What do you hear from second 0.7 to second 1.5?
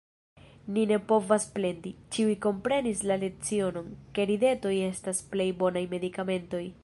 Ni ne povas